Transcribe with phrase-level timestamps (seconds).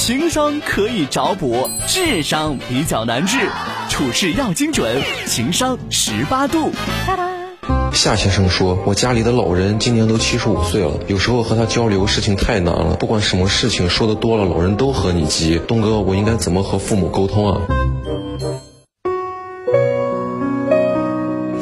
[0.00, 3.36] 情商可以找补，智商比较难治，
[3.90, 6.70] 处事要精准，情商十八度。
[7.92, 15.60] 夏先生说：“我家里的老人今年都七十五岁了，有时候和他交流事情太难了，不管什么事情说的多了，老人都和你急。
[15.68, 17.60] 东哥，我应该怎么和父母沟通啊？”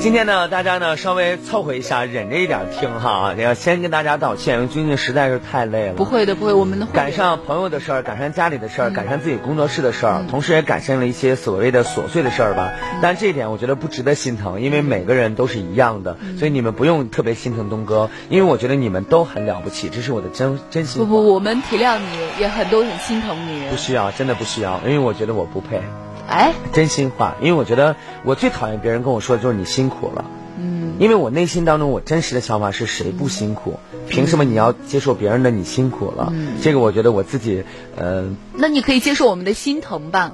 [0.01, 3.35] 今天呢，大家呢稍微凑合一下，忍着一点听哈。
[3.37, 5.95] 要先跟大家道歉，因为最近实在是太累了。
[5.95, 12.71] 不会的，不会，我们赶上朋友的事儿，赶上家里的事儿，赶上自己工作室的事儿，同时也赶上了一些所谓的琐碎的事儿吧。
[13.03, 21.05] 但这一点我觉得不值得心疼，因为每个人都是一样的，所以你们不用特别心疼东哥，因为我觉得你们都很了不起，这是我的真真心。
[21.05, 23.69] 不不，我们体谅你，也很都很心疼你。
[23.69, 25.83] 不需要，真的不需要，因为我觉得我不配。
[26.29, 30.25] 哎，真心话，因为我觉得我最讨厌别人跟我说的就是你辛苦了。
[30.61, 33.79] 嗯因为我内心当中，我真实的想法是谁不辛苦？
[34.09, 36.33] 凭什么你要接受别人的你辛苦了？
[36.61, 37.63] 这个我觉得我自己，
[37.97, 40.33] 呃，那你可以接受我们的心疼吧？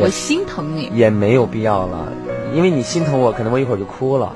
[0.00, 2.12] 我心疼你也没有必要了，
[2.54, 4.34] 因为你心疼我，可能我一会儿就哭了。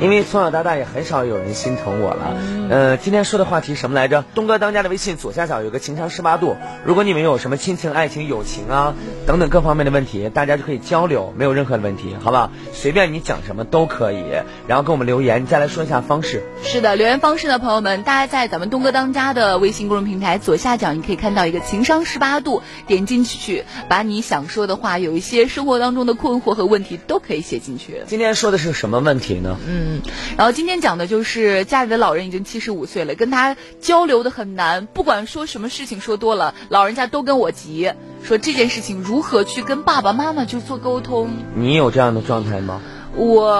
[0.00, 2.36] 因为从小到大也很少有人心疼我了。
[2.68, 4.24] 呃，今天说的话题什么来着？
[4.34, 8.94] 东哥当家的微信左下角有个情商十八度，如果你们有什么亲情、爱情、友情啊
[9.26, 12.50] 等等各方面的问题，大家就可以交流，没有任何的问题，好不好？
[12.72, 14.24] 随便你讲什么都可以，
[14.66, 15.42] 然后跟我们留言。
[15.42, 16.42] 你再来说一下方式。
[16.62, 28.02] 是的，留言方式呢，朋友们，大家在咱们东哥当家的微信公众平台左下角，你可以看到一个情商十八度，点进去，把你想说的话，有一些生活当中的困惑和问题都可以写进去。
[28.06, 29.56] 今天说的是什么问题呢？
[29.66, 29.85] 嗯。
[29.86, 30.02] 嗯，
[30.36, 37.92] 然后今天讲的就是家里的老人已经七十五岁了，跟他交流的很难，不管说什么事情说多了，老人家都跟我急，
[38.24, 41.30] 说这件事情如何去跟爸爸妈妈去做沟通。
[41.54, 42.80] 你有这样的状态吗？
[43.14, 43.54] 我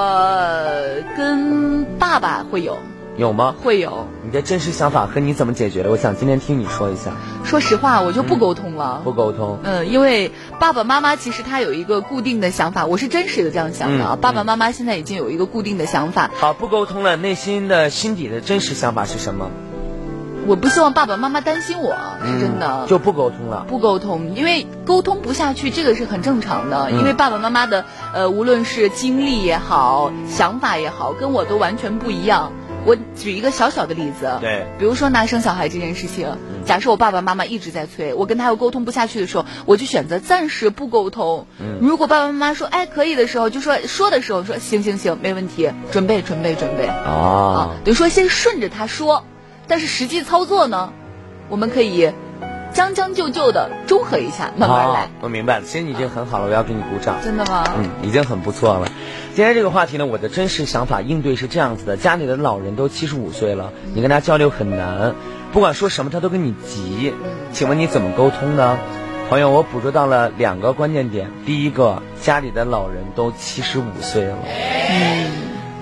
[1.17, 2.77] 跟爸爸会有。
[3.17, 3.55] 有吗？
[3.62, 4.06] 会有。
[4.25, 5.91] 你的真实想法和你怎么解决的？
[5.91, 7.12] 我想今天听你说一下。
[7.45, 9.00] 说实话，我就不沟通了。
[9.05, 9.59] 不沟通。
[9.62, 14.19] 嗯，因为爸爸妈妈其实他有一个固定的想法，我是真实的这样想的啊。
[14.20, 16.31] 爸爸妈妈现在已经有一个固定的想法。
[16.37, 19.50] 好，不沟通了，内心的心底的真实想法是什么？
[20.49, 22.87] 我不希望爸爸妈妈担心我，是真的。
[22.87, 23.65] 就不沟通了。
[23.66, 26.93] 不沟通，因为沟通不下去，这个是很正常的。
[26.93, 27.84] 因为爸爸妈妈的
[28.15, 32.53] 呃，无论是经历也好，想法也好，跟我都完全不一样。
[32.87, 41.47] 我举一个小小的例子，对，比如说拿生小孩这件事情，假设我爸爸妈妈一直在催，我跟他又沟通不下去的时候，我就选择暂时不沟通。
[41.59, 49.25] 嗯，如果爸爸妈妈说哎可以的时候，就说说的时候说行行行没问题，准备准备准备啊，等于说先顺着他说，
[49.67, 50.93] 但是实际操作呢，
[51.49, 52.13] 我们可以。
[52.76, 55.09] 将将就就的中和一下，慢慢来。
[55.22, 57.16] 我明白了，其实你已经很好了，我要给你鼓掌。
[57.25, 57.64] 真的吗？
[57.75, 58.87] 嗯，已经很不错了。
[59.34, 65.14] 今天这个话题呢，我的真实想法应对是这样子的：家里的老人都七十五岁了，你跟他交流很难，
[65.54, 67.14] 不管说什么他都跟你急。
[67.50, 68.78] 请问你怎么沟通呢？
[69.31, 71.31] 朋友，我捕捉到了两个关键点。
[71.47, 74.37] 第一个，家里的老人都七十五岁了，
[74.91, 75.31] 嗯，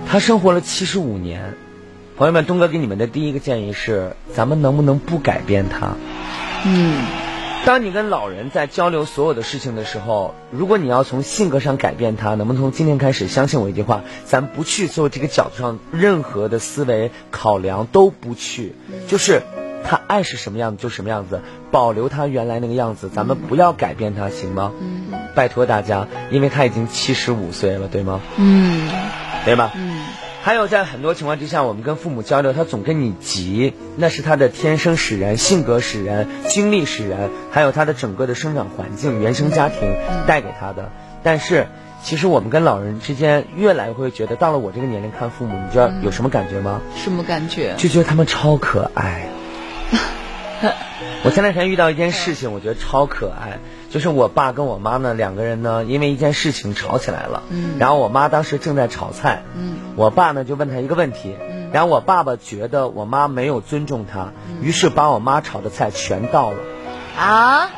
[0.06, 1.54] 他生活了七十五年。
[2.16, 5.96] 朋友们，东哥给你们的第一个建议是：咱们能不能不改变他？
[6.66, 7.04] 嗯，
[7.66, 18.74] 当你跟老人在交流所有的事情的时候，如果你要从性格上改变他，能不能从今天开始相信我一句话，咱不去做这个角度上任何的思维考量都不去，
[19.08, 19.42] 就是
[19.84, 24.72] 他爱是什么样子就什么样子，保留他原来那个样子，咱们不要改变他，行吗？
[24.80, 28.20] 嗯，拜托大家，因为他已经七十五岁了，对吗？
[28.36, 28.88] 嗯，
[29.44, 29.70] 对吧？
[29.74, 29.93] 嗯。
[30.44, 39.96] 还有，在很多情况之下，我们跟父母交流，他总跟你急，那是他的天生使然、性格使然、经历使然，还有他的整个的生长环境、原生家庭
[40.26, 40.90] 带给他的。
[41.22, 41.66] 但是，
[42.02, 46.82] 其实我们跟老人之间越来越会觉得，到了我这个年龄看父母，你知道有什么感觉吗？
[46.94, 47.74] 什么感觉？
[47.78, 49.30] 就觉得他们超可爱。
[51.24, 53.58] 我前两天遇到一件事情，我觉得超可爱。
[53.90, 57.42] 就是我爸跟我妈呢两个人呢，因为一件事情吵起来了。
[57.48, 57.78] 嗯。
[57.78, 59.42] 然后我妈当时正在炒菜。
[59.56, 59.76] 嗯。
[59.96, 61.34] 我爸呢就问他一个问题。
[61.40, 61.70] 嗯。
[61.72, 66.58] 然后我爸爸觉得我妈没有尊重他，于是把我妈炒的菜全倒了。
[67.18, 67.70] 啊！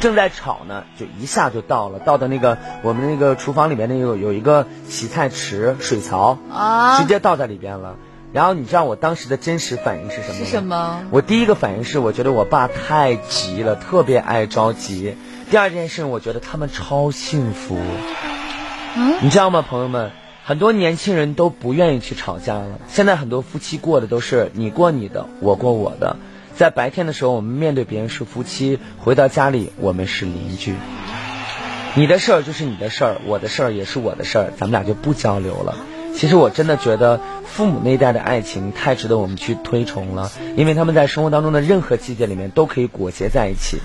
[0.00, 7.96] 正在炒呢，就一下就倒了，倒到那个我们那个厨房里面那个有一个洗菜池水槽啊，直接倒在里边了。
[8.32, 10.34] 然后你知道我当时的真实反应是什么？
[10.34, 11.02] 是什么？
[11.10, 15.16] 我第一个反应是，我觉得我爸太急了，特别爱着急。
[15.50, 17.78] 第二件事，我觉得他们超幸福，
[18.96, 20.10] 嗯，你知道吗，朋友们？
[20.44, 22.80] 很多年轻人都不愿意去吵架了。
[22.88, 26.16] 现在很多夫妻过的都是你过你的，我过我的。
[26.54, 30.74] 在白天的时候，我们面对别人是夫妻；回到家里，我们是邻居。
[31.94, 35.76] 你的事儿就是你的事儿，我的事儿也是我的事儿，咱们俩就不交流了。
[36.18, 43.78] 其实我真的觉得父母那一代的爱情太值得我们去推崇了，因为他们在生活当中的任何季节里面都可以裹挟在一起。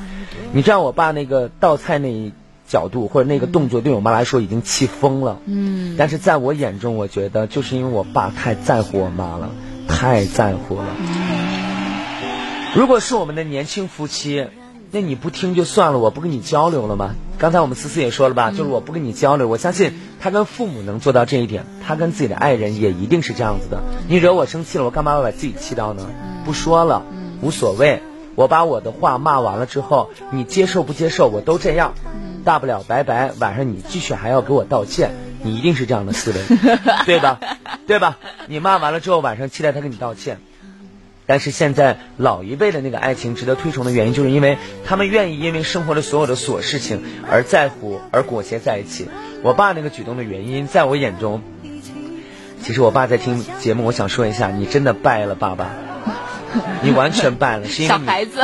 [0.51, 2.33] 你知道我爸那个倒菜那一
[2.68, 5.38] 角度或者那个动作，对我妈来说已经气疯了。
[5.45, 9.51] 嗯，但是在我眼中，我觉得就是因为我爸太在乎我妈了，
[9.88, 10.85] 太在乎了。
[12.74, 14.47] 如果是我们的年轻夫妻，
[14.94, 17.16] 那你不听就算了，我不跟你交流了吗？
[17.40, 23.81] 刚才我们思思也说了吧，就是我不跟你交流，我相信他跟父母能做到这一点，他跟自己的爱人也一定是这样子的。
[24.07, 26.07] 你惹我生气了，我干嘛要把自己气到呢？
[26.45, 27.04] 不说了，
[27.42, 28.04] 无所谓。
[28.36, 31.94] 我把我的话骂完了之后，你接受不接受我都这样，
[32.45, 33.31] 大不了拜拜。
[33.40, 35.10] 晚上你继续还要给我道歉，
[35.42, 36.57] 你一定是这样的思维，
[37.07, 37.40] 对吧？
[37.88, 38.19] 对吧？
[38.48, 40.40] 你骂完了之后，晚上期待他跟你道歉。
[41.25, 49.07] 但是现在老一辈的那个爱情值得推崇的原因，就是因为他们愿意因为生活的所有的琐事情而在乎，而裹挟在一起。
[49.41, 51.41] 我爸那个举动的原因，在我眼中，
[52.61, 55.69] 其实我爸在听节目，我想说一下，你真的败了，爸爸，
[56.81, 57.95] 你完全败了， 是因为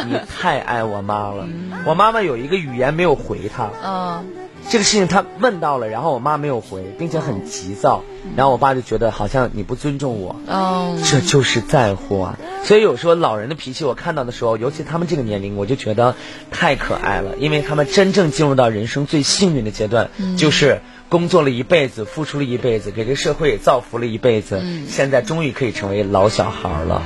[0.05, 1.47] 你你太爱我妈了。
[1.85, 4.25] 我妈妈有一个语言没有回他，嗯。
[4.69, 8.03] 这个事情他问到了，然后我妈没有回，并且很急躁，
[8.35, 12.38] 然后我爸就觉得好像你不尊重我，哦，这就是在乎啊。
[12.63, 16.15] 所以有时候老人的脾气，我看到的时候，尤其他们这个年龄，我就觉得
[16.51, 27.01] 太可爱了，因为他们真正进入到人生最幸运的阶段，就是工作了一辈子，付出了一辈子，给这社会造福了一辈子，现在终于可以成为老小孩了。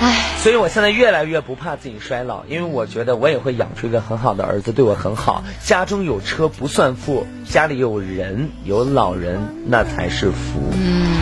[0.00, 5.42] 唉，所以我现在越来越不怕自己衰老，因为我觉得我也会养出一个很好的儿子，对我很好。
[5.62, 10.60] 家中有车不算富，家里有人有老人那才是福。
[10.74, 11.16] 嗯，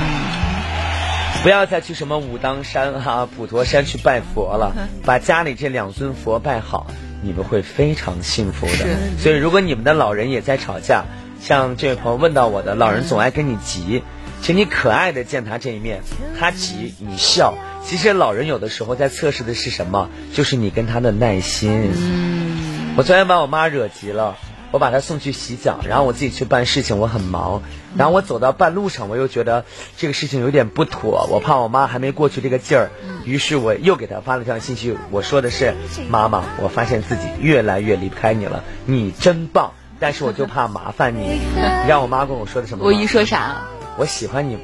[1.44, 4.74] 不要再去什么武当山啊、普陀山去拜佛了，
[5.04, 6.88] 把家里这两尊佛拜好，
[7.22, 8.88] 你们会非常幸福的。
[9.20, 11.04] 所以如果你们的老人也在吵架，
[11.40, 14.02] 像这位朋友问到我的，老人总爱跟你急。
[14.42, 16.02] 请你可爱的见他这一面，
[16.38, 17.54] 他急你笑。
[17.84, 20.10] 其实老人有的时候在测试的是什么？
[20.34, 21.92] 就是你跟他的耐心。
[21.94, 24.36] 嗯，我昨天把我妈惹急了，
[24.72, 27.62] 我把她送去洗脚，然后我自己去办事情，我很忙。
[27.96, 29.64] 然后我走到半路上，我又觉得
[29.96, 32.90] 这个事情有点不妥，我怕我妈还没过去这个劲儿，
[33.24, 35.74] 于是我又给她发了条信息，我说的是：
[36.08, 41.38] 妈妈，我发现自己越来越离不开你了，你真棒，但是我就怕麻烦你。
[41.54, 42.84] 你让我妈跟我说的什么？
[42.84, 43.62] 我一说啥？
[43.96, 44.56] 我喜欢你，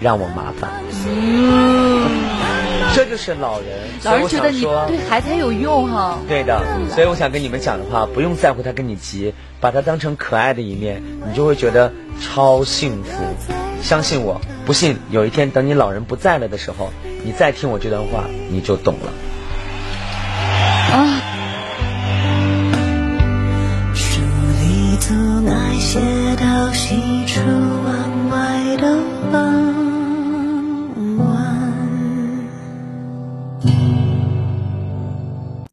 [0.00, 0.82] 让我麻烦。
[2.94, 3.68] 这就是老人，
[4.04, 6.18] 老人觉得你对孩子有用哈。
[6.28, 13.10] 对的，所以我想跟你们讲的话，不用在乎他跟你急，把他当成可爱的一面，你就会觉得超幸福。
[13.82, 16.90] 相信我，不信有一天等你老人不在了的时候，
[17.24, 19.12] 你再听我这段话，你就懂了。